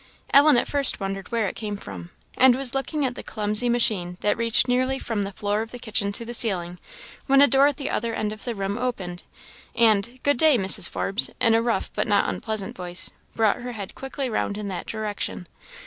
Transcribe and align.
Ellen 0.33 0.57
at 0.57 0.67
first 0.67 0.99
wondered 0.99 1.31
where 1.31 1.47
it 1.47 1.55
came 1.55 1.77
from, 1.77 2.09
and 2.35 2.55
was 2.55 2.73
looking 2.73 3.05
at 3.05 3.13
the 3.13 3.21
clumsy 3.21 3.69
machine, 3.69 4.17
that 4.21 4.35
reached 4.35 4.67
nearly 4.67 4.97
from 4.97 5.21
the 5.21 5.31
floor 5.31 5.61
of 5.61 5.69
the 5.69 5.77
kitchen 5.77 6.11
to 6.13 6.25
the 6.25 6.33
ceiling, 6.33 6.79
when 7.27 7.39
a 7.39 7.45
door 7.45 7.67
at 7.67 7.77
the 7.77 7.91
other 7.91 8.15
end 8.15 8.33
of 8.33 8.43
the 8.43 8.55
room 8.55 8.79
opened, 8.79 9.21
and 9.75 10.19
"Good 10.23 10.37
day, 10.37 10.57
Mrs. 10.57 10.89
Forbes," 10.89 11.29
in 11.39 11.53
a 11.53 11.61
rough 11.61 11.91
but 11.93 12.07
not 12.07 12.27
unpleasant 12.27 12.75
voice, 12.75 13.11
brought 13.35 13.57
her 13.61 13.73
head 13.73 13.93
quickly 13.93 14.27
round 14.27 14.57
in 14.57 14.69
that 14.69 14.87
direction. 14.87 15.47